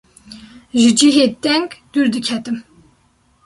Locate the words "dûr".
1.91-2.07